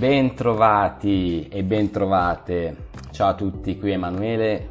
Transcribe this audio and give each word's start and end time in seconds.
Bentrovati 0.00 1.46
e 1.48 1.62
bentrovate. 1.62 2.88
Ciao 3.10 3.28
a 3.28 3.34
tutti, 3.34 3.78
qui 3.78 3.90
Emanuele. 3.90 4.68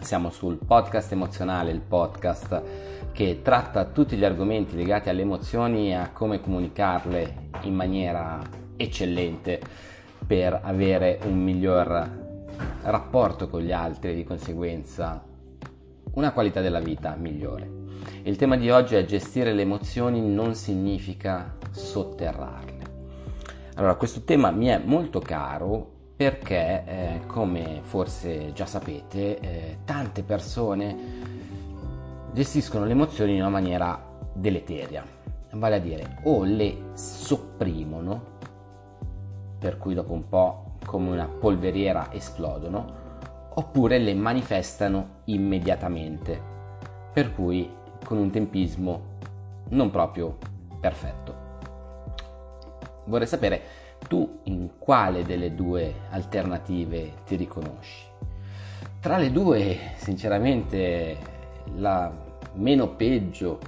Siamo 0.00 0.28
sul 0.28 0.58
podcast 0.58 1.10
emozionale, 1.10 1.70
il 1.70 1.80
podcast 1.80 2.62
che 3.12 3.40
tratta 3.40 3.86
tutti 3.86 4.14
gli 4.14 4.26
argomenti 4.26 4.76
legati 4.76 5.08
alle 5.08 5.22
emozioni 5.22 5.88
e 5.88 5.94
a 5.94 6.10
come 6.10 6.42
comunicarle 6.42 7.48
in 7.62 7.74
maniera 7.74 8.42
eccellente 8.76 9.58
per 10.26 10.60
avere 10.62 11.18
un 11.24 11.42
miglior 11.42 12.26
rapporto 12.82 13.48
con 13.48 13.62
gli 13.62 13.72
altri 13.72 14.10
e 14.10 14.14
di 14.16 14.24
conseguenza 14.24 15.24
una 16.12 16.32
qualità 16.32 16.60
della 16.60 16.80
vita 16.80 17.16
migliore. 17.18 17.70
Il 18.24 18.36
tema 18.36 18.58
di 18.58 18.68
oggi 18.68 18.96
è 18.96 19.06
gestire 19.06 19.54
le 19.54 19.62
emozioni 19.62 20.20
non 20.20 20.54
significa 20.54 21.56
sotterrarle. 21.70 22.77
Allora, 23.78 23.94
questo 23.94 24.22
tema 24.22 24.50
mi 24.50 24.66
è 24.66 24.82
molto 24.84 25.20
caro 25.20 25.88
perché, 26.16 26.82
eh, 26.84 27.20
come 27.28 27.78
forse 27.82 28.52
già 28.52 28.66
sapete, 28.66 29.38
eh, 29.38 29.78
tante 29.84 30.24
persone 30.24 30.96
gestiscono 32.32 32.84
le 32.84 32.90
emozioni 32.90 33.34
in 33.34 33.40
una 33.40 33.50
maniera 33.50 34.04
deleteria, 34.32 35.04
vale 35.52 35.76
a 35.76 35.78
dire 35.78 36.18
o 36.24 36.42
le 36.42 36.90
sopprimono, 36.94 38.20
per 39.60 39.78
cui 39.78 39.94
dopo 39.94 40.12
un 40.12 40.28
po' 40.28 40.72
come 40.84 41.10
una 41.10 41.28
polveriera 41.28 42.12
esplodono, 42.12 42.84
oppure 43.54 43.98
le 43.98 44.14
manifestano 44.14 45.20
immediatamente, 45.26 46.36
per 47.12 47.32
cui 47.32 47.70
con 48.04 48.18
un 48.18 48.30
tempismo 48.30 49.02
non 49.68 49.90
proprio 49.90 50.36
perfetto. 50.80 51.47
Vorrei 53.08 53.26
sapere 53.26 53.62
tu 54.06 54.40
in 54.44 54.72
quale 54.78 55.24
delle 55.24 55.54
due 55.54 55.94
alternative 56.10 57.14
ti 57.24 57.36
riconosci. 57.36 58.04
Tra 59.00 59.16
le 59.16 59.32
due, 59.32 59.78
sinceramente, 59.96 61.16
la 61.76 62.12
meno 62.54 62.94
peggio 62.96 63.58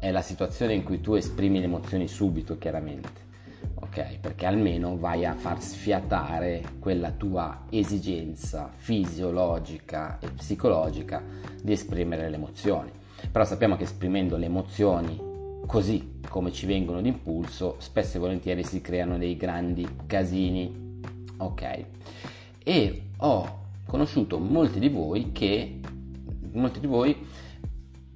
è 0.00 0.10
la 0.10 0.22
situazione 0.22 0.74
in 0.74 0.82
cui 0.82 1.00
tu 1.00 1.14
esprimi 1.14 1.60
le 1.60 1.66
emozioni 1.66 2.08
subito, 2.08 2.58
chiaramente. 2.58 3.28
Ok, 3.74 4.18
perché 4.18 4.46
almeno 4.46 4.96
vai 4.98 5.24
a 5.24 5.34
far 5.34 5.62
sfiatare 5.62 6.62
quella 6.80 7.12
tua 7.12 7.66
esigenza 7.70 8.70
fisiologica 8.74 10.18
e 10.18 10.30
psicologica 10.30 11.22
di 11.62 11.72
esprimere 11.72 12.28
le 12.28 12.36
emozioni. 12.36 12.90
Però 13.30 13.44
sappiamo 13.44 13.76
che 13.76 13.84
esprimendo 13.84 14.36
le 14.36 14.46
emozioni 14.46 15.29
così 15.66 16.18
come 16.28 16.52
ci 16.52 16.66
vengono 16.66 17.00
d'impulso, 17.00 17.76
spesso 17.78 18.16
e 18.16 18.20
volentieri 18.20 18.64
si 18.64 18.80
creano 18.80 19.18
dei 19.18 19.36
grandi 19.36 19.86
casini. 20.06 21.00
Ok? 21.38 21.84
E 22.62 23.02
ho 23.18 23.58
conosciuto 23.86 24.38
molti 24.38 24.78
di 24.78 24.88
voi 24.88 25.32
che 25.32 25.80
molti 26.52 26.80
di 26.80 26.86
voi 26.86 27.16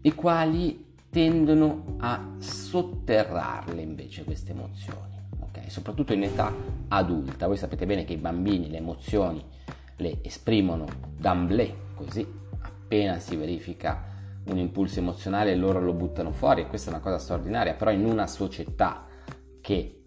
i 0.02 0.14
quali 0.14 0.92
tendono 1.10 1.96
a 1.98 2.34
sotterrarle 2.38 3.80
invece 3.80 4.24
queste 4.24 4.50
emozioni, 4.52 5.16
ok? 5.38 5.70
Soprattutto 5.70 6.12
in 6.12 6.24
età 6.24 6.52
adulta. 6.88 7.46
Voi 7.46 7.56
sapete 7.56 7.86
bene 7.86 8.04
che 8.04 8.14
i 8.14 8.18
bambini 8.18 8.68
le 8.68 8.78
emozioni 8.78 9.42
le 9.96 10.18
esprimono 10.22 10.86
d'amblè, 11.16 11.74
così 11.94 12.26
appena 12.60 13.18
si 13.18 13.36
verifica 13.36 14.12
un 14.46 14.58
impulso 14.58 14.98
emozionale 14.98 15.54
loro 15.54 15.80
lo 15.80 15.94
buttano 15.94 16.32
fuori 16.32 16.62
e 16.62 16.66
questa 16.66 16.90
è 16.90 16.94
una 16.94 17.02
cosa 17.02 17.18
straordinaria, 17.18 17.74
però 17.74 17.90
in 17.90 18.04
una 18.04 18.26
società 18.26 19.06
che 19.60 20.02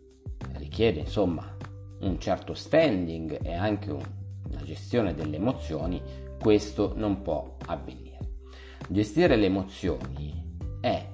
richiede 0.53 0.99
insomma 0.99 1.55
un 1.99 2.19
certo 2.19 2.53
standing 2.53 3.39
e 3.41 3.53
anche 3.53 3.91
un, 3.91 4.03
una 4.49 4.63
gestione 4.63 5.15
delle 5.15 5.37
emozioni, 5.37 6.01
questo 6.39 6.93
non 6.95 7.21
può 7.21 7.57
avvenire. 7.65 8.17
Gestire 8.87 9.35
le 9.35 9.47
emozioni 9.47 10.45
è 10.79 11.07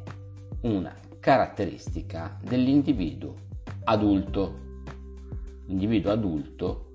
una 0.62 0.94
caratteristica 1.20 2.38
dell'individuo 2.44 3.36
adulto. 3.86 4.60
L'individuo 5.68 6.12
adulto 6.12 6.94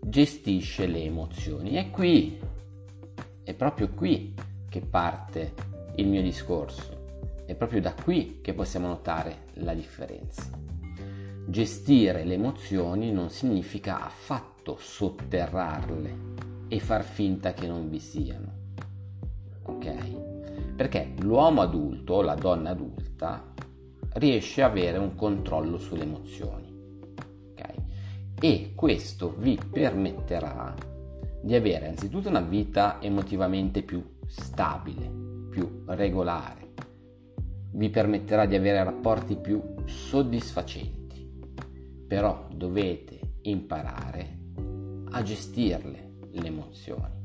gestisce 0.00 0.86
le 0.86 1.04
emozioni. 1.04 1.74
È 1.74 1.90
qui, 1.90 2.38
è 3.44 3.54
proprio 3.54 3.90
qui 3.90 4.34
che 4.74 4.80
parte 4.80 5.54
il 5.94 6.08
mio 6.08 6.20
discorso. 6.20 7.22
È 7.46 7.54
proprio 7.54 7.80
da 7.80 7.94
qui 7.94 8.40
che 8.42 8.54
possiamo 8.54 8.88
notare 8.88 9.44
la 9.58 9.72
differenza. 9.72 10.50
Gestire 11.46 12.24
le 12.24 12.34
emozioni 12.34 13.12
non 13.12 13.30
significa 13.30 14.04
affatto 14.04 14.76
sotterrarle 14.76 16.16
e 16.66 16.80
far 16.80 17.04
finta 17.04 17.52
che 17.52 17.68
non 17.68 17.88
vi 17.88 18.00
siano. 18.00 18.52
Ok? 19.62 20.74
Perché 20.74 21.12
l'uomo 21.20 21.60
adulto 21.60 22.20
la 22.20 22.34
donna 22.34 22.70
adulta 22.70 23.44
riesce 24.14 24.60
a 24.60 24.66
avere 24.66 24.98
un 24.98 25.14
controllo 25.14 25.78
sulle 25.78 26.02
emozioni. 26.02 26.98
Ok? 27.52 27.74
E 28.40 28.72
questo 28.74 29.36
vi 29.38 29.56
permetterà 29.70 30.74
di 31.40 31.54
avere 31.54 31.86
anzitutto 31.86 32.28
una 32.28 32.40
vita 32.40 33.00
emotivamente 33.00 33.82
più 33.82 34.13
stabile, 34.26 35.10
più 35.50 35.82
regolare. 35.86 36.72
Vi 37.72 37.90
permetterà 37.90 38.46
di 38.46 38.54
avere 38.54 38.82
rapporti 38.82 39.36
più 39.36 39.62
soddisfacenti. 39.84 41.02
Però 42.06 42.46
dovete 42.54 43.18
imparare 43.42 44.38
a 45.10 45.22
gestirle 45.22 46.12
le 46.30 46.46
emozioni. 46.46 47.22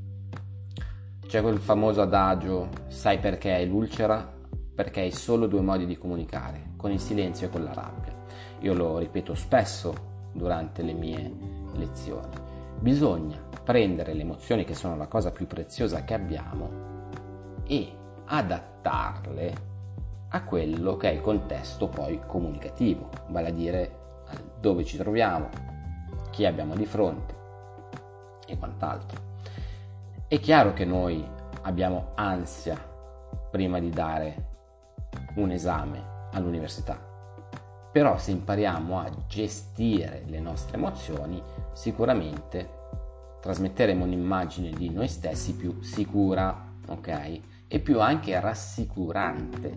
C'è 1.25 1.41
quel 1.41 1.59
famoso 1.59 2.01
adagio, 2.01 2.69
sai 2.87 3.19
perché 3.19 3.57
è 3.57 3.65
l'ulcera? 3.65 4.37
Perché 4.73 5.01
hai 5.01 5.11
solo 5.11 5.45
due 5.45 5.61
modi 5.61 5.85
di 5.85 5.97
comunicare, 5.97 6.71
con 6.75 6.91
il 6.91 6.99
silenzio 6.99 7.47
e 7.47 7.49
con 7.49 7.63
la 7.63 7.73
rabbia. 7.73 8.15
Io 8.61 8.73
lo 8.73 8.97
ripeto 8.97 9.35
spesso 9.35 9.93
durante 10.33 10.81
le 10.81 10.93
mie 10.93 11.31
lezioni. 11.75 12.33
Bisogna 12.79 13.37
prendere 13.63 14.13
le 14.13 14.21
emozioni 14.21 14.63
che 14.63 14.73
sono 14.73 14.95
la 14.95 15.07
cosa 15.07 15.31
più 15.31 15.45
preziosa 15.45 16.03
che 16.03 16.13
abbiamo 16.15 16.88
e 17.71 17.95
adattarle 18.25 19.67
a 20.29 20.43
quello 20.43 20.97
che 20.97 21.11
è 21.11 21.13
il 21.13 21.21
contesto 21.21 21.87
poi 21.87 22.19
comunicativo, 22.25 23.09
vale 23.27 23.49
a 23.49 23.51
dire 23.51 23.97
dove 24.59 24.83
ci 24.83 24.97
troviamo, 24.97 25.49
chi 26.31 26.47
abbiamo 26.47 26.75
di 26.75 26.87
fronte 26.87 27.35
e 28.47 28.57
quant'altro. 28.57 29.21
È 30.27 30.39
chiaro 30.39 30.73
che 30.73 30.85
noi 30.85 31.23
abbiamo 31.61 32.11
ansia 32.15 32.75
prima 33.51 33.79
di 33.79 33.91
dare 33.91 34.47
un 35.35 35.51
esame 35.51 36.27
all'università, 36.31 36.99
però 37.91 38.17
se 38.17 38.31
impariamo 38.31 38.99
a 38.99 39.09
gestire 39.27 40.23
le 40.25 40.39
nostre 40.39 40.77
emozioni, 40.77 41.41
sicuramente 41.73 42.77
trasmetteremo 43.41 44.03
un'immagine 44.03 44.71
di 44.71 44.89
noi 44.89 45.07
stessi 45.07 45.55
più 45.55 45.81
sicura, 45.81 46.67
ok? 46.87 47.41
E 47.71 47.79
più 47.79 48.01
anche 48.01 48.37
rassicurante. 48.39 49.69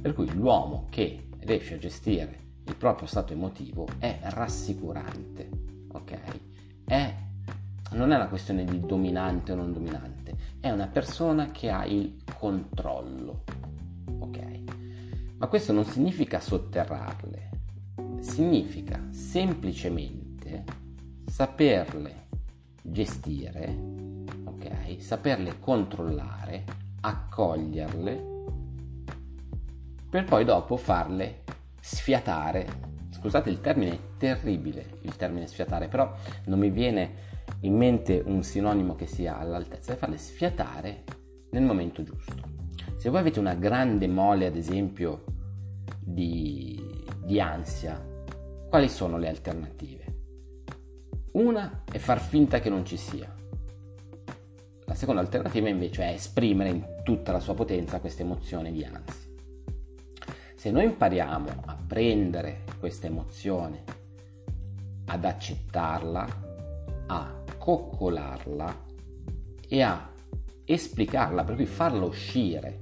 Per 0.00 0.12
cui 0.12 0.30
l'uomo 0.34 0.86
che 0.90 1.28
riesce 1.40 1.74
a 1.74 1.78
gestire 1.78 2.42
il 2.66 2.76
proprio 2.76 3.08
stato 3.08 3.32
emotivo 3.32 3.86
è 3.98 4.18
rassicurante, 4.24 5.48
ok? 5.90 6.18
È, 6.84 7.14
non 7.92 8.12
è 8.12 8.16
una 8.16 8.28
questione 8.28 8.64
di 8.64 8.80
dominante 8.80 9.52
o 9.52 9.54
non 9.54 9.72
dominante, 9.72 10.36
è 10.60 10.70
una 10.70 10.86
persona 10.86 11.50
che 11.50 11.70
ha 11.70 11.86
il 11.86 12.22
controllo, 12.38 13.44
ok? 14.18 14.58
Ma 15.38 15.46
questo 15.46 15.72
non 15.72 15.84
significa 15.84 16.40
sotterrarle, 16.40 17.50
significa 18.20 19.00
semplicemente 19.10 20.64
saperle 21.26 22.26
gestire, 22.82 23.76
ok? 24.44 25.02
Saperle 25.02 25.58
controllare 25.58 26.82
accoglierle 27.06 28.32
per 30.08 30.24
poi 30.24 30.44
dopo 30.44 30.76
farle 30.76 31.42
sfiatare. 31.80 32.92
Scusate 33.10 33.50
il 33.50 33.60
termine 33.60 33.92
è 33.92 33.98
terribile, 34.16 34.98
il 35.02 35.16
termine 35.16 35.46
sfiatare, 35.46 35.88
però 35.88 36.12
non 36.46 36.58
mi 36.58 36.70
viene 36.70 37.32
in 37.60 37.76
mente 37.76 38.22
un 38.24 38.42
sinonimo 38.42 38.94
che 38.94 39.06
sia 39.06 39.38
all'altezza, 39.38 39.92
e 39.92 39.96
farle 39.96 40.16
sfiatare 40.16 41.04
nel 41.50 41.62
momento 41.62 42.02
giusto. 42.02 42.34
Se 42.96 43.10
voi 43.10 43.20
avete 43.20 43.38
una 43.38 43.54
grande 43.54 44.06
mole, 44.06 44.46
ad 44.46 44.56
esempio, 44.56 45.24
di, 46.00 47.04
di 47.22 47.40
ansia, 47.40 48.02
quali 48.68 48.88
sono 48.88 49.18
le 49.18 49.28
alternative? 49.28 50.04
Una 51.32 51.82
è 51.90 51.98
far 51.98 52.20
finta 52.20 52.60
che 52.60 52.70
non 52.70 52.84
ci 52.84 52.96
sia. 52.96 53.34
La 54.94 55.00
seconda 55.00 55.22
alternativa 55.22 55.68
invece 55.68 56.04
è 56.04 56.12
esprimere 56.12 56.68
in 56.68 56.84
tutta 57.02 57.32
la 57.32 57.40
sua 57.40 57.54
potenza 57.54 57.98
questa 57.98 58.22
emozione 58.22 58.70
di 58.70 58.84
ansia. 58.84 59.28
Se 60.54 60.70
noi 60.70 60.84
impariamo 60.84 61.48
a 61.64 61.76
prendere 61.84 62.60
questa 62.78 63.08
emozione 63.08 63.82
ad 65.06 65.24
accettarla, 65.24 66.26
a 67.08 67.42
coccolarla 67.58 68.84
e 69.66 69.82
a 69.82 70.10
esplicarla, 70.64 71.42
per 71.42 71.56
cui 71.56 71.66
farla 71.66 72.04
uscire 72.04 72.78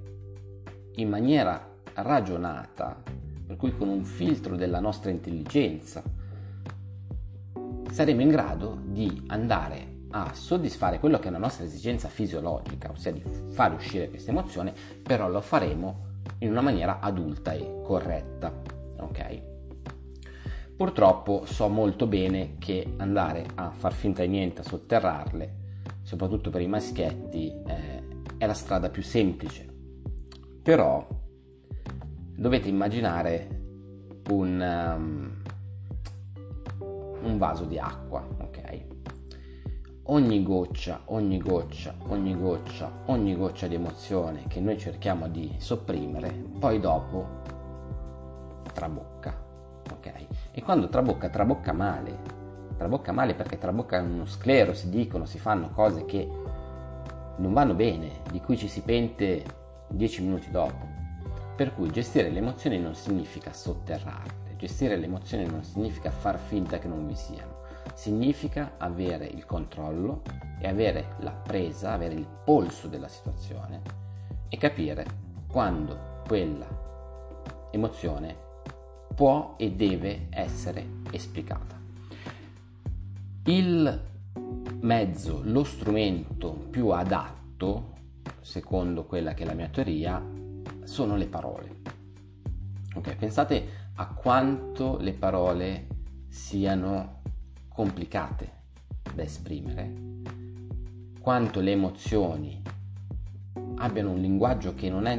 in 0.96 1.08
maniera 1.08 1.66
ragionata, 1.94 3.02
per 3.46 3.56
cui 3.56 3.74
con 3.74 3.88
un 3.88 4.04
filtro 4.04 4.54
della 4.54 4.80
nostra 4.80 5.10
intelligenza, 5.10 6.02
saremo 7.90 8.20
in 8.20 8.28
grado 8.28 8.78
di 8.84 9.24
andare 9.28 9.91
a 10.12 10.32
soddisfare 10.34 10.98
quello 10.98 11.18
che 11.18 11.26
è 11.26 11.28
una 11.28 11.38
nostra 11.38 11.64
esigenza 11.64 12.08
fisiologica, 12.08 12.90
ossia 12.90 13.12
di 13.12 13.22
fare 13.50 13.74
uscire 13.74 14.08
questa 14.08 14.30
emozione, 14.30 14.72
però 15.02 15.28
lo 15.28 15.40
faremo 15.40 16.10
in 16.38 16.50
una 16.50 16.60
maniera 16.60 17.00
adulta 17.00 17.52
e 17.52 17.80
corretta. 17.82 18.52
Ok? 18.98 19.42
Purtroppo 20.76 21.44
so 21.46 21.68
molto 21.68 22.06
bene 22.06 22.56
che 22.58 22.94
andare 22.96 23.46
a 23.54 23.70
far 23.70 23.92
finta 23.92 24.22
di 24.22 24.28
niente, 24.28 24.60
a 24.60 24.64
sotterrarle, 24.64 25.54
soprattutto 26.02 26.50
per 26.50 26.60
i 26.60 26.66
maschietti, 26.66 27.52
eh, 27.66 28.02
è 28.36 28.46
la 28.46 28.54
strada 28.54 28.88
più 28.90 29.02
semplice. 29.02 29.66
Però 30.62 31.06
dovete 32.36 32.68
immaginare 32.68 33.60
un, 34.30 34.60
um, 34.60 35.42
un 37.22 37.38
vaso 37.38 37.64
di 37.64 37.78
acqua, 37.78 38.26
ok? 38.40 38.91
Ogni 40.06 40.42
goccia, 40.42 41.02
ogni 41.06 41.38
goccia, 41.38 41.94
ogni 42.08 42.36
goccia, 42.36 42.90
ogni 43.06 43.36
goccia 43.36 43.68
di 43.68 43.76
emozione 43.76 44.46
che 44.48 44.58
noi 44.60 44.76
cerchiamo 44.76 45.28
di 45.28 45.54
sopprimere, 45.58 46.30
poi 46.58 46.80
dopo 46.80 47.40
trabocca, 48.72 49.32
ok? 49.92 50.12
E 50.50 50.62
quando 50.62 50.88
trabocca, 50.88 51.28
trabocca 51.28 51.72
male. 51.72 52.40
Trabocca 52.76 53.12
male 53.12 53.34
perché 53.34 53.58
trabocca 53.58 54.00
uno 54.00 54.24
sclero, 54.24 54.74
si 54.74 54.88
dicono, 54.88 55.24
si 55.24 55.38
fanno 55.38 55.70
cose 55.70 56.04
che 56.04 56.28
non 57.36 57.52
vanno 57.52 57.74
bene, 57.74 58.22
di 58.30 58.40
cui 58.40 58.56
ci 58.56 58.66
si 58.66 58.80
pente 58.80 59.44
dieci 59.88 60.20
minuti 60.22 60.50
dopo. 60.50 61.00
Per 61.54 61.74
cui 61.74 61.90
gestire 61.90 62.30
le 62.30 62.38
emozioni 62.38 62.80
non 62.80 62.94
significa 62.96 63.52
sotterrarle, 63.52 64.56
gestire 64.56 64.96
le 64.96 65.06
emozioni 65.06 65.46
non 65.46 65.62
significa 65.62 66.10
far 66.10 66.38
finta 66.38 66.78
che 66.78 66.88
non 66.88 67.06
vi 67.06 67.14
siano 67.14 67.51
significa 67.94 68.74
avere 68.78 69.26
il 69.26 69.44
controllo 69.44 70.22
e 70.58 70.68
avere 70.68 71.16
la 71.20 71.32
presa, 71.32 71.92
avere 71.92 72.14
il 72.14 72.26
polso 72.44 72.88
della 72.88 73.08
situazione 73.08 73.82
e 74.48 74.56
capire 74.56 75.06
quando 75.48 76.20
quella 76.26 76.66
emozione 77.70 78.36
può 79.14 79.54
e 79.58 79.72
deve 79.72 80.26
essere 80.30 80.86
esplicata. 81.10 81.80
Il 83.44 84.10
mezzo, 84.80 85.40
lo 85.42 85.64
strumento 85.64 86.52
più 86.52 86.88
adatto, 86.88 87.90
secondo 88.40 89.04
quella 89.04 89.34
che 89.34 89.42
è 89.42 89.46
la 89.46 89.54
mia 89.54 89.68
teoria, 89.68 90.22
sono 90.84 91.16
le 91.16 91.26
parole. 91.26 91.80
Ok, 92.94 93.16
pensate 93.16 93.90
a 93.94 94.06
quanto 94.08 94.98
le 94.98 95.12
parole 95.12 95.86
siano 96.28 97.21
complicate 97.72 98.60
da 99.14 99.22
esprimere, 99.22 99.92
quanto 101.20 101.60
le 101.60 101.72
emozioni 101.72 102.62
abbiano 103.76 104.10
un 104.10 104.20
linguaggio 104.20 104.74
che 104.74 104.90
non 104.90 105.06
è 105.06 105.16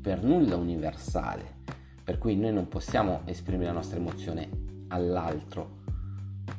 per 0.00 0.22
nulla 0.22 0.56
universale, 0.56 1.62
per 2.02 2.18
cui 2.18 2.36
noi 2.36 2.52
non 2.52 2.68
possiamo 2.68 3.22
esprimere 3.24 3.66
la 3.66 3.72
nostra 3.72 3.98
emozione 3.98 4.48
all'altro 4.88 5.82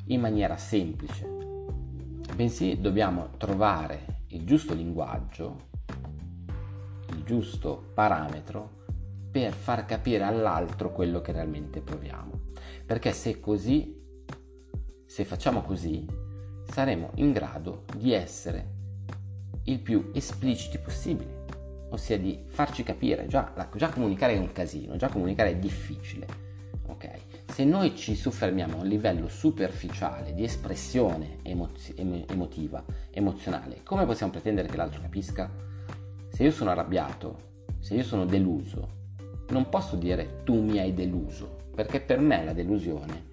in 0.06 0.20
maniera 0.20 0.58
semplice, 0.58 1.28
bensì 2.36 2.80
dobbiamo 2.80 3.30
trovare 3.38 4.24
il 4.30 4.46
giusto 4.46 4.74
linguaggio, 4.74 5.74
il 7.10 7.24
giusto 7.24 7.92
parametro 7.94 8.84
per 9.32 9.54
far 9.54 9.86
capire 9.86 10.24
all'altro 10.24 10.92
quello 10.92 11.22
che 11.22 11.32
realmente 11.32 11.82
proviamo. 11.82 12.40
Perché 12.86 13.12
se 13.12 13.40
così 13.40 14.05
se 15.16 15.24
facciamo 15.24 15.62
così, 15.62 16.06
saremo 16.70 17.12
in 17.16 17.32
grado 17.32 17.86
di 17.96 18.12
essere 18.12 18.74
il 19.64 19.80
più 19.80 20.12
espliciti 20.14 20.78
possibile, 20.78 21.46
ossia 21.92 22.20
di 22.20 22.44
farci 22.48 22.84
capire. 22.84 23.26
Già, 23.26 23.54
già 23.78 23.88
comunicare 23.88 24.34
è 24.34 24.38
un 24.38 24.52
casino, 24.52 24.98
già 24.98 25.08
comunicare 25.08 25.52
è 25.52 25.56
difficile. 25.56 26.28
Ok? 26.88 27.12
Se 27.48 27.64
noi 27.64 27.96
ci 27.96 28.14
soffermiamo 28.14 28.76
a 28.76 28.82
un 28.82 28.88
livello 28.88 29.30
superficiale 29.30 30.34
di 30.34 30.44
espressione 30.44 31.38
emozi- 31.44 31.96
emotiva, 31.96 32.84
emozionale, 33.10 33.84
come 33.84 34.06
possiamo 34.06 34.34
pretendere 34.34 34.68
che 34.68 34.76
l'altro 34.76 35.00
capisca? 35.00 35.50
Se 36.28 36.44
io 36.44 36.52
sono 36.52 36.72
arrabbiato, 36.72 37.64
se 37.80 37.94
io 37.94 38.04
sono 38.04 38.26
deluso, 38.26 38.90
non 39.48 39.70
posso 39.70 39.96
dire 39.96 40.42
tu 40.44 40.62
mi 40.62 40.78
hai 40.78 40.94
deluso, 40.94 41.70
perché 41.74 42.02
per 42.02 42.20
me 42.20 42.44
la 42.44 42.52
delusione 42.52 43.32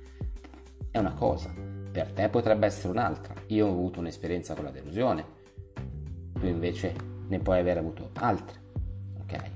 è 0.92 0.98
una 0.98 1.14
cosa, 1.14 1.71
per 1.92 2.10
te 2.12 2.28
potrebbe 2.30 2.66
essere 2.66 2.88
un'altra. 2.88 3.34
Io 3.48 3.66
ho 3.66 3.70
avuto 3.70 4.00
un'esperienza 4.00 4.54
con 4.54 4.64
la 4.64 4.70
delusione, 4.70 5.24
tu 6.32 6.46
invece 6.46 6.94
ne 7.28 7.38
puoi 7.38 7.58
aver 7.60 7.78
avuto 7.78 8.10
altre. 8.14 8.60
Ok? 9.20 9.50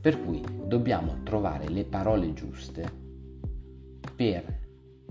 Per 0.00 0.22
cui 0.22 0.44
dobbiamo 0.64 1.22
trovare 1.24 1.68
le 1.68 1.84
parole 1.84 2.32
giuste 2.34 2.98
per 4.14 4.58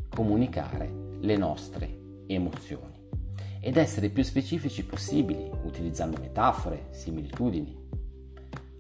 comunicare 0.10 1.18
le 1.20 1.38
nostre 1.38 1.98
emozioni 2.28 2.98
ed 3.60 3.76
essere 3.76 4.10
più 4.10 4.24
specifici 4.24 4.86
possibili 4.86 5.50
utilizzando 5.64 6.18
metafore, 6.20 6.88
similitudini. 6.92 7.76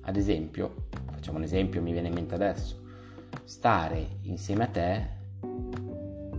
Ad 0.01 0.15
esempio, 0.15 0.87
facciamo 1.11 1.37
un 1.37 1.43
esempio, 1.43 1.81
mi 1.81 1.91
viene 1.91 2.07
in 2.07 2.13
mente 2.13 2.35
adesso, 2.35 2.81
stare 3.43 4.19
insieme 4.21 4.63
a 4.63 4.67
te 4.67 5.17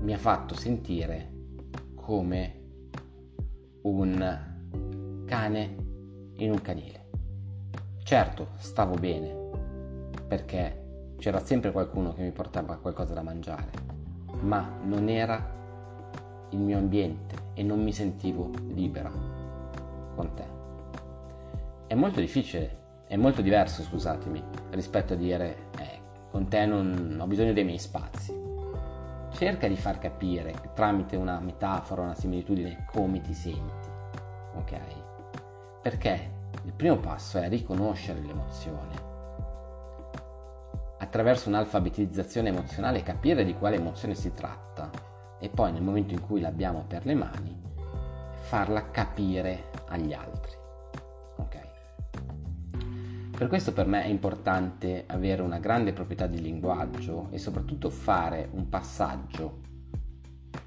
mi 0.01 0.15
ha 0.15 0.19
fatto 0.19 0.55
sentire 0.55 1.30
come 2.01 2.59
un 3.83 5.25
cane 5.27 5.77
in 6.37 6.51
un 6.51 6.61
canile. 6.61 7.09
Certo, 8.03 8.49
stavo 8.57 8.95
bene, 8.95 9.51
perché 10.27 11.15
c'era 11.19 11.39
sempre 11.39 11.71
qualcuno 11.71 12.13
che 12.13 12.23
mi 12.23 12.33
portava 12.33 12.77
qualcosa 12.77 13.15
da 13.15 13.23
mangiare, 13.23 13.71
ma 14.41 14.79
non 14.83 15.09
era 15.09 15.59
il 16.51 16.59
mio 16.59 16.79
ambiente 16.79 17.37
e 17.55 17.63
non 17.63 17.83
mi 17.83 17.93
sentivo 17.93 18.51
libera 18.69 19.11
con 20.15 20.35
te. 20.35 20.59
È 21.87 21.95
molto 21.95 22.21
difficile, 22.21 23.05
è 23.07 23.17
molto 23.17 23.43
diverso, 23.43 23.83
scusatemi, 23.83 24.43
rispetto 24.71 25.13
a 25.13 25.17
dire 25.17 25.69
eh, 25.79 26.01
con 26.31 26.49
te 26.49 26.65
non 26.67 27.19
ho 27.21 27.27
bisogno 27.27 27.53
dei 27.53 27.65
miei 27.65 27.79
spazi 27.79 28.50
cerca 29.41 29.67
di 29.69 29.77
far 29.77 29.99
capire 29.99 30.55
tramite 30.75 31.17
una 31.17 31.41
metafora, 31.41 32.03
una 32.03 32.15
similitudine 32.15 32.85
come 32.93 33.23
ti 33.23 33.33
senti, 33.33 33.89
ok? 34.55 34.79
Perché 35.81 36.31
il 36.65 36.75
primo 36.75 36.99
passo 36.99 37.39
è 37.39 37.49
riconoscere 37.49 38.21
l'emozione. 38.21 39.09
Attraverso 40.99 41.49
un'alfabetizzazione 41.49 42.51
emozionale 42.51 43.03
capire 43.03 43.43
di 43.43 43.55
quale 43.55 43.77
emozione 43.77 44.15
si 44.15 44.35
tratta 44.35 44.91
e 45.39 45.49
poi 45.49 45.73
nel 45.73 45.81
momento 45.81 46.13
in 46.13 46.21
cui 46.21 46.41
l'abbiamo 46.41 46.85
per 46.87 47.07
le 47.07 47.15
mani 47.15 47.59
farla 48.41 48.91
capire 48.91 49.71
agli 49.87 50.13
altri. 50.13 50.60
Per 53.41 53.49
questo 53.49 53.73
per 53.73 53.87
me 53.87 54.05
è 54.05 54.09
importante 54.09 55.05
avere 55.07 55.41
una 55.41 55.59
grande 55.59 55.95
proprietà 55.95 56.27
di 56.27 56.43
linguaggio 56.43 57.29
e 57.31 57.39
soprattutto 57.39 57.89
fare 57.89 58.51
un 58.53 58.69
passaggio, 58.69 59.61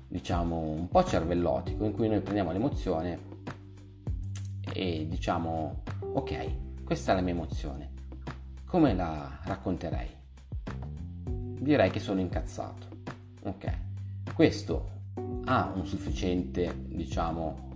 diciamo, 0.08 0.58
un 0.58 0.88
po' 0.88 1.03
cervellotico 1.03 1.86
in 1.86 1.92
cui 1.92 2.08
noi 2.08 2.22
prendiamo 2.22 2.51
l'emozione 2.51 3.20
e 4.74 5.06
diciamo, 5.08 5.84
ok, 6.13 6.84
questa 6.84 7.12
è 7.12 7.15
la 7.15 7.22
mia 7.22 7.34
emozione, 7.34 7.92
come 8.65 8.96
la 8.96 9.38
racconterei? 9.44 10.10
Direi 11.24 11.92
che 11.92 12.00
sono 12.00 12.22
incazzato, 12.22 12.88
ok, 13.44 13.77
questo 14.34 14.89
ha 15.46 15.72
un 15.75 15.86
sufficiente, 15.86 16.74
diciamo, 16.88 17.70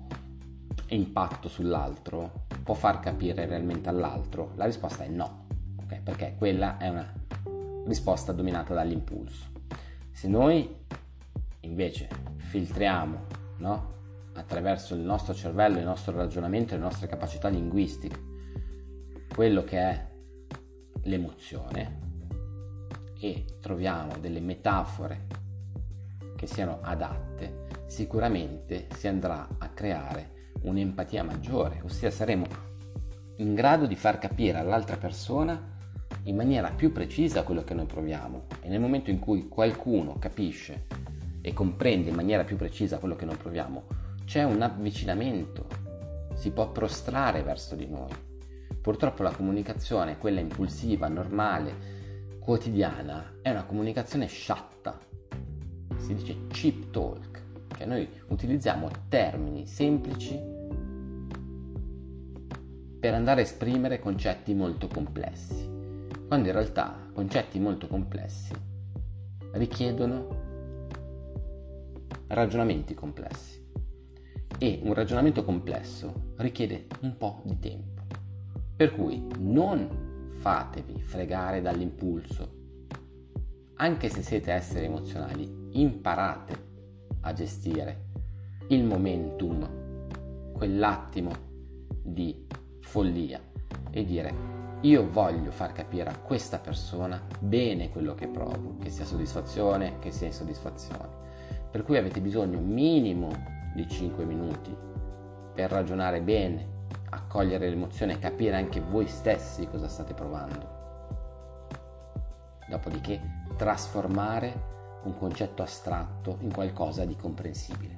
impatto 0.88 1.50
sull'altro 1.50 2.47
può 2.68 2.76
far 2.76 3.00
capire 3.00 3.46
realmente 3.46 3.88
all'altro? 3.88 4.52
La 4.56 4.66
risposta 4.66 5.06
è 5.06 5.08
no, 5.08 5.46
okay? 5.78 6.02
perché 6.02 6.36
quella 6.38 6.78
è 6.78 6.90
una 6.90 7.14
risposta 7.86 8.34
dominata 8.34 8.74
dall'impulso. 8.74 9.46
Se 10.12 10.28
noi 10.28 10.76
invece 11.62 12.10
filtriamo 12.36 13.20
no? 13.60 13.94
attraverso 14.34 14.96
il 14.96 15.00
nostro 15.00 15.34
cervello, 15.34 15.78
il 15.78 15.86
nostro 15.86 16.14
ragionamento, 16.18 16.76
le 16.76 16.82
nostre 16.82 17.08
capacità 17.08 17.48
linguistiche, 17.48 18.22
quello 19.34 19.64
che 19.64 19.78
è 19.80 20.08
l'emozione 21.04 22.00
e 23.18 23.46
troviamo 23.62 24.18
delle 24.18 24.42
metafore 24.42 25.26
che 26.36 26.48
siano 26.48 26.80
adatte, 26.82 27.86
sicuramente 27.86 28.88
si 28.94 29.08
andrà 29.08 29.48
a 29.58 29.70
creare 29.70 30.36
un'empatia 30.68 31.24
maggiore, 31.24 31.82
ossia 31.84 32.12
saremo 32.12 32.46
in 33.38 33.54
grado 33.54 33.86
di 33.86 33.96
far 33.96 34.20
capire 34.20 34.58
all'altra 34.58 34.98
persona 34.98 35.76
in 36.24 36.36
maniera 36.36 36.72
più 36.72 36.92
precisa 36.92 37.44
quello 37.44 37.64
che 37.64 37.74
noi 37.74 37.86
proviamo 37.86 38.46
e 38.62 38.68
nel 38.68 38.80
momento 38.80 39.10
in 39.10 39.20
cui 39.20 39.48
qualcuno 39.48 40.18
capisce 40.20 40.86
e 41.42 41.54
comprende 41.54 42.10
in 42.10 42.16
maniera 42.16 42.44
più 42.44 42.58
precisa 42.58 42.98
quello 42.98 43.16
che 43.16 43.26
noi 43.26 43.38
proviamo, 43.38 43.86
c'è 44.26 44.44
un 44.44 44.62
avvicinamento, 44.62 45.68
si 46.34 46.52
può 46.52 46.72
prostrare 46.72 47.42
verso 47.42 47.76
di 47.76 47.88
noi. 47.88 48.12
Purtroppo 48.82 49.24
la 49.24 49.32
comunicazione, 49.32 50.18
quella 50.18 50.42
impulsiva, 50.42 51.08
normale, 51.08 51.96
quotidiana, 52.40 53.36
è 53.42 53.50
una 53.50 53.64
comunicazione 53.64 54.28
sciatta. 54.28 55.00
Si 55.98 56.14
dice 56.14 56.48
cheap 56.48 56.90
talk, 56.92 57.44
cioè 57.78 57.86
noi 57.86 58.10
utilizziamo 58.28 58.90
termini 59.08 59.66
semplici 59.66 60.56
per 63.00 63.14
andare 63.14 63.42
a 63.42 63.44
esprimere 63.44 64.00
concetti 64.00 64.54
molto 64.54 64.88
complessi 64.88 65.68
quando 66.28 66.50
in 66.50 66.54
realtà 66.54 67.10
concetti 67.14 67.58
molto 67.58 67.88
complessi 67.88 68.54
richiedono 69.54 70.28
ragionamenti 72.28 72.94
complessi 72.94 73.66
e 74.58 74.80
un 74.84 74.94
ragionamento 74.94 75.46
complesso 75.46 76.34
richiede 76.38 76.88
un 77.02 77.16
po' 77.16 77.42
di 77.46 77.58
tempo. 77.60 78.02
Per 78.76 78.94
cui 78.94 79.26
non 79.40 80.34
fatevi 80.34 81.00
fregare 81.02 81.62
dall'impulso. 81.62 82.56
Anche 83.76 84.10
se 84.10 84.22
siete 84.22 84.52
esseri 84.52 84.86
emozionali, 84.86 85.70
imparate 85.72 86.66
a 87.22 87.34
gestire 87.34 88.06
il 88.70 88.84
momentum, 88.84 90.52
quell'attimo 90.52 91.32
di 92.04 92.46
follia 92.88 93.40
e 93.92 94.06
dire 94.06 94.56
io 94.82 95.10
voglio 95.10 95.52
far 95.52 95.74
capire 95.74 96.10
a 96.10 96.18
questa 96.18 96.60
persona 96.60 97.22
bene 97.40 97.90
quello 97.90 98.16
che 98.16 98.28
provo, 98.28 98.78
che 98.80 98.90
sia 98.90 99.04
soddisfazione, 99.04 100.00
che 100.00 100.12
sia 100.12 100.28
insoddisfazione. 100.28 101.26
Per 101.70 101.84
cui 101.84 101.98
avete 101.98 102.22
bisogno 102.22 102.60
minimo 102.60 103.30
di 103.76 103.88
5 103.88 104.24
minuti 104.24 104.76
per 105.54 105.70
ragionare 105.70 106.22
bene, 106.22 106.76
accogliere 107.10 107.70
l'emozione 107.70 108.14
e 108.14 108.20
capire 108.20 108.56
anche 108.56 108.80
voi 108.80 109.08
stessi 109.08 109.68
cosa 109.68 109.90
state 109.90 110.14
provando. 110.14 110.76
Dopodiché 112.70 113.20
trasformare 113.58 114.76
un 115.04 115.18
concetto 115.18 115.62
astratto 115.62 116.38
in 116.42 116.54
qualcosa 116.54 117.04
di 117.04 117.16
comprensibile. 117.16 117.98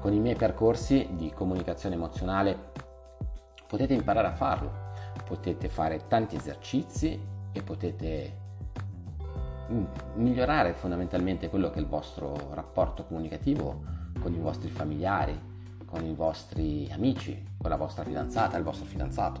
Con 0.00 0.12
i 0.12 0.20
miei 0.20 0.36
percorsi 0.36 1.08
di 1.12 1.30
comunicazione 1.34 1.96
emozionale 1.96 2.70
potete 3.72 3.94
imparare 3.94 4.26
a 4.26 4.32
farlo 4.32 4.90
potete 5.24 5.70
fare 5.70 6.06
tanti 6.06 6.36
esercizi 6.36 7.18
e 7.52 7.62
potete 7.62 8.40
migliorare 10.16 10.74
fondamentalmente 10.74 11.48
quello 11.48 11.70
che 11.70 11.78
è 11.78 11.80
il 11.80 11.86
vostro 11.86 12.50
rapporto 12.52 13.04
comunicativo 13.04 13.82
con 14.20 14.34
i 14.34 14.38
vostri 14.38 14.68
familiari, 14.68 15.38
con 15.86 16.04
i 16.04 16.12
vostri 16.12 16.86
amici, 16.92 17.42
con 17.56 17.70
la 17.70 17.76
vostra 17.76 18.04
fidanzata, 18.04 18.58
il 18.58 18.62
vostro 18.62 18.84
fidanzato. 18.84 19.40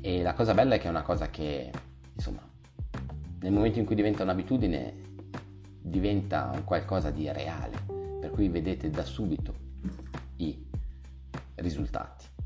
E 0.00 0.22
la 0.22 0.34
cosa 0.34 0.54
bella 0.54 0.76
è 0.76 0.78
che 0.78 0.86
è 0.86 0.90
una 0.90 1.02
cosa 1.02 1.28
che, 1.28 1.72
insomma, 2.14 2.48
nel 3.40 3.52
momento 3.52 3.80
in 3.80 3.84
cui 3.84 3.96
diventa 3.96 4.22
un'abitudine, 4.22 4.94
diventa 5.80 6.52
un 6.54 6.62
qualcosa 6.62 7.10
di 7.10 7.28
reale, 7.32 7.76
per 8.20 8.30
cui 8.30 8.48
vedete 8.48 8.90
da 8.90 9.02
subito 9.02 9.54
i 10.36 10.56
risultati. 11.56 12.38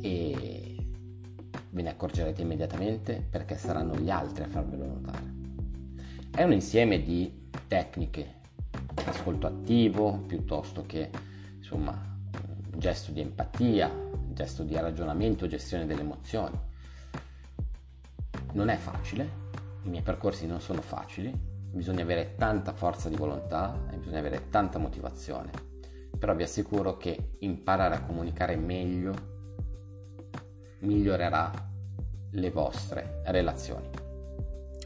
E 0.00 0.76
ve 1.70 1.82
ne 1.82 1.90
accorgerete 1.90 2.42
immediatamente 2.42 3.24
perché 3.28 3.56
saranno 3.56 3.96
gli 3.96 4.10
altri 4.10 4.44
a 4.44 4.48
farvelo 4.48 4.86
notare. 4.86 5.38
È 6.30 6.42
un 6.42 6.52
insieme 6.52 7.02
di 7.02 7.48
tecniche, 7.66 8.38
ascolto 9.04 9.46
attivo 9.46 10.18
piuttosto 10.26 10.84
che 10.86 11.10
insomma 11.56 12.18
gesto 12.76 13.12
di 13.12 13.20
empatia, 13.20 13.92
gesto 14.32 14.62
di 14.62 14.74
ragionamento, 14.74 15.46
gestione 15.46 15.86
delle 15.86 16.00
emozioni. 16.00 16.58
Non 18.52 18.68
è 18.68 18.76
facile, 18.76 19.28
i 19.84 19.88
miei 19.88 20.02
percorsi 20.02 20.46
non 20.46 20.60
sono 20.60 20.80
facili, 20.80 21.32
bisogna 21.72 22.02
avere 22.02 22.34
tanta 22.36 22.72
forza 22.72 23.08
di 23.08 23.16
volontà 23.16 23.86
e 23.92 23.96
bisogna 23.96 24.18
avere 24.18 24.48
tanta 24.50 24.78
motivazione, 24.78 25.50
però 26.18 26.34
vi 26.34 26.42
assicuro 26.42 26.96
che 26.96 27.36
imparare 27.40 27.94
a 27.94 28.02
comunicare 28.02 28.56
meglio 28.56 29.29
migliorerà 30.80 31.50
le 32.32 32.50
vostre 32.50 33.22
relazioni. 33.24 33.88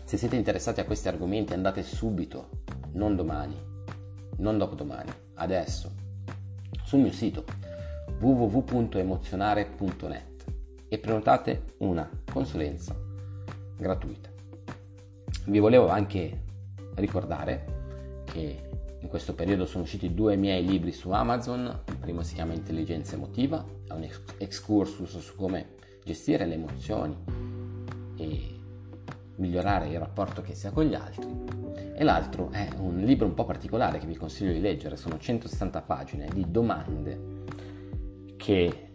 Se 0.05 0.17
siete 0.17 0.37
interessati 0.37 0.79
a 0.81 0.85
questi 0.85 1.09
argomenti 1.09 1.55
andate 1.55 1.83
subito, 1.83 2.51
non 2.93 3.17
domani, 3.17 3.61
non 4.37 4.57
dopodomani, 4.59 5.11
adesso, 5.35 5.91
sul 6.85 7.01
mio 7.01 7.11
sito 7.13 7.45
www.emozionare.net 8.19 10.45
e 10.89 10.99
prenotate 10.99 11.75
una 11.79 12.09
consulenza 12.31 12.95
gratuita. 13.77 14.31
Vi 15.47 15.59
volevo 15.59 15.89
anche 15.89 16.43
ricordare 16.95 18.23
che 18.25 18.69
in 19.05 19.11
questo 19.11 19.35
periodo 19.35 19.67
sono 19.67 19.85
usciti 19.85 20.15
due 20.15 20.35
miei 20.35 20.65
libri 20.65 20.91
su 20.91 21.11
Amazon, 21.11 21.83
il 21.89 21.97
primo 21.99 22.23
si 22.23 22.35
chiama 22.35 22.55
Intelligenza 22.55 23.17
emotiva, 23.17 23.63
è 23.87 23.93
un 23.93 24.09
excursus 24.39 25.19
su 25.19 25.37
come 25.37 25.75
gestire 26.03 26.47
le 26.47 26.55
emozioni 26.55 27.15
e 28.17 28.61
migliorare 29.37 29.89
il 29.89 29.99
rapporto 29.99 30.41
che 30.41 30.55
si 30.55 30.67
ha 30.67 30.71
con 30.71 30.85
gli 30.85 30.95
altri. 30.95 31.29
E 31.95 32.03
l'altro 32.03 32.51
è 32.51 32.67
un 32.79 32.97
libro 33.01 33.27
un 33.27 33.35
po' 33.35 33.45
particolare 33.45 33.99
che 33.99 34.07
vi 34.07 34.17
consiglio 34.17 34.53
di 34.53 34.61
leggere, 34.61 34.97
sono 34.97 35.19
160 35.19 35.83
pagine 35.83 36.29
di 36.33 36.47
domande 36.49 37.43
che 38.37 38.89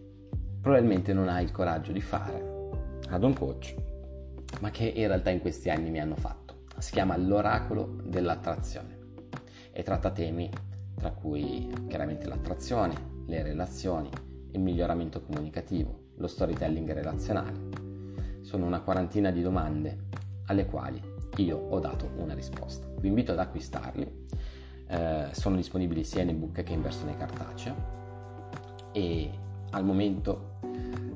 probabilmente 0.59 1.13
non 1.13 1.29
hai 1.29 1.43
il 1.43 1.51
coraggio 1.51 1.91
di 1.91 2.01
fare 2.01 2.69
ad 3.09 3.23
un 3.23 3.33
coach, 3.33 3.75
ma 4.59 4.71
che 4.71 4.85
in 4.85 5.05
realtà 5.05 5.29
in 5.29 5.39
questi 5.39 5.69
anni 5.69 5.91
mi 5.91 5.99
hanno 5.99 6.15
fatto. 6.15 6.61
Si 6.79 6.93
chiama 6.93 7.15
L'oracolo 7.15 7.97
dell'attrazione 8.03 8.98
e 9.71 9.83
tratta 9.83 10.11
temi 10.11 10.49
tra 10.95 11.11
cui 11.11 11.71
chiaramente 11.87 12.27
l'attrazione, 12.27 13.23
le 13.25 13.41
relazioni, 13.41 14.09
il 14.51 14.59
miglioramento 14.59 15.21
comunicativo, 15.21 16.07
lo 16.17 16.27
storytelling 16.27 16.91
relazionale. 16.91 17.57
Sono 18.41 18.65
una 18.65 18.81
quarantina 18.81 19.31
di 19.31 19.41
domande 19.41 20.07
alle 20.47 20.65
quali 20.65 21.01
io 21.37 21.57
ho 21.57 21.79
dato 21.79 22.11
una 22.17 22.33
risposta. 22.33 22.87
Vi 22.99 23.07
invito 23.07 23.31
ad 23.31 23.39
acquistarli, 23.39 24.25
eh, 24.87 25.27
sono 25.31 25.55
disponibili 25.55 26.03
sia 26.03 26.23
in 26.23 26.29
ebook 26.29 26.63
che 26.63 26.73
in 26.73 26.81
versione 26.81 27.15
cartacea 27.15 27.75
e 28.91 29.31
al 29.71 29.85
momento 29.85 30.57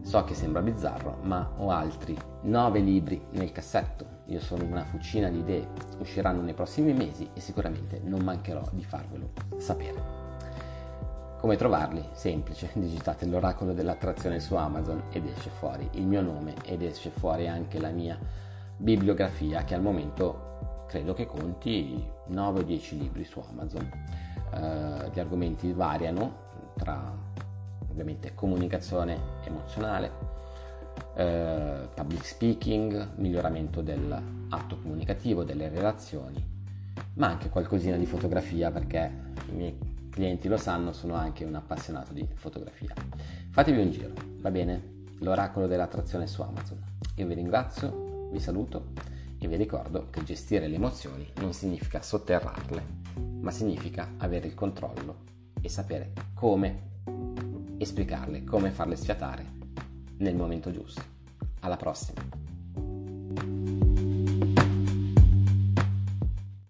so 0.01 0.23
che 0.23 0.35
sembra 0.35 0.61
bizzarro, 0.61 1.19
ma 1.23 1.53
ho 1.57 1.69
altri 1.71 2.17
nove 2.43 2.79
libri 2.79 3.21
nel 3.31 3.51
cassetto. 3.51 4.12
Io 4.27 4.39
sono 4.39 4.63
una 4.63 4.85
fucina 4.85 5.29
di 5.29 5.39
idee, 5.39 5.67
usciranno 5.99 6.41
nei 6.41 6.53
prossimi 6.53 6.93
mesi 6.93 7.29
e 7.33 7.39
sicuramente 7.39 7.99
non 8.03 8.21
mancherò 8.21 8.63
di 8.71 8.83
farvelo 8.83 9.31
sapere. 9.57 10.21
Come 11.39 11.57
trovarli? 11.57 12.01
Semplice, 12.13 12.69
digitate 12.75 13.25
l'oracolo 13.25 13.73
dell'attrazione 13.73 14.39
su 14.39 14.55
Amazon 14.55 15.03
ed 15.11 15.25
esce 15.25 15.49
fuori 15.49 15.89
il 15.93 16.05
mio 16.05 16.21
nome 16.21 16.53
ed 16.63 16.81
esce 16.81 17.09
fuori 17.09 17.47
anche 17.47 17.79
la 17.79 17.89
mia 17.89 18.17
bibliografia 18.77 19.63
che 19.63 19.75
al 19.75 19.81
momento 19.81 20.85
credo 20.87 21.13
che 21.13 21.25
conti 21.25 22.01
9 22.27 22.59
o 22.59 22.63
10 22.63 22.97
libri 22.97 23.23
su 23.25 23.43
Amazon. 23.49 23.91
Uh, 24.53 25.09
gli 25.11 25.19
argomenti 25.19 25.73
variano 25.73 26.51
tra 26.77 27.11
ovviamente 27.89 28.33
comunicazione 28.33 29.19
emozionale, 29.43 30.32
uh, 31.15 31.89
public 31.93 32.25
speaking, 32.25 33.15
miglioramento 33.15 33.81
dell'atto 33.81 34.77
comunicativo, 34.81 35.43
delle 35.43 35.69
relazioni, 35.69 36.43
ma 37.15 37.27
anche 37.27 37.49
qualcosina 37.49 37.97
di 37.97 38.05
fotografia 38.05 38.71
perché 38.71 39.11
i 39.49 39.55
miei 39.55 39.77
clienti 40.09 40.47
lo 40.47 40.57
sanno, 40.57 40.93
sono 40.93 41.15
anche 41.15 41.43
un 41.43 41.55
appassionato 41.55 42.13
di 42.13 42.27
fotografia. 42.35 42.93
Fatevi 43.49 43.81
un 43.81 43.91
giro, 43.91 44.13
va 44.39 44.51
bene? 44.51 44.91
L'oracolo 45.19 45.67
dell'attrazione 45.67 46.27
su 46.27 46.41
Amazon. 46.41 46.81
Io 47.15 47.27
vi 47.27 47.33
ringrazio, 47.33 48.29
vi 48.31 48.39
saluto 48.39 48.91
e 49.39 49.47
vi 49.47 49.55
ricordo 49.55 50.07
che 50.09 50.23
gestire 50.23 50.67
le 50.67 50.75
emozioni 50.75 51.27
non 51.39 51.53
significa 51.53 52.01
sotterrarle, 52.01 52.83
ma 53.41 53.51
significa 53.51 54.13
avere 54.17 54.47
il 54.47 54.53
controllo 54.53 55.17
e 55.61 55.69
sapere 55.69 56.11
come 56.33 56.91
esplicarle, 57.77 58.43
come 58.43 58.71
farle 58.71 58.95
sfiatare 58.95 59.61
nel 60.17 60.35
momento 60.35 60.71
giusto. 60.71 61.01
Alla 61.61 61.77
prossima! 61.77 62.21